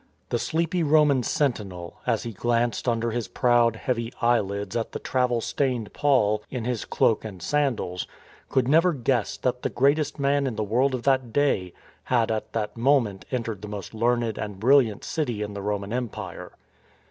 [0.29, 5.41] The sleepy Roman sentinel, as he glanced under his proud, heavy eyelids at the travel
[5.41, 8.07] stained Paul in his cloak and sandals,
[8.49, 11.73] could never guess that the greatest man in the world of that day
[12.05, 16.53] had at that moment entered the most learned and brilliant city in the Roman Empire.